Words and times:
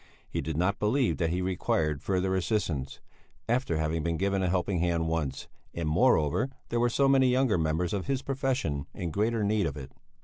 He 0.27 0.41
did 0.41 0.57
not 0.57 0.79
believe 0.79 1.17
that 1.17 1.29
he 1.29 1.43
required 1.43 2.01
further 2.01 2.33
assistance, 2.35 2.99
after 3.47 3.77
having 3.77 4.01
been 4.01 4.17
given 4.17 4.41
a 4.41 4.49
helping 4.49 4.79
hand 4.79 5.07
once, 5.07 5.47
and, 5.75 5.87
moreover, 5.87 6.49
there 6.69 6.79
were 6.79 6.89
so 6.89 7.07
many 7.07 7.27
younger 7.27 7.59
members 7.59 7.93
of 7.93 8.07
his 8.07 8.23
profession 8.23 8.87
in 8.95 9.11
greater 9.11 9.43
need 9.43 9.67
of 9.67 9.77
it. 9.77 9.91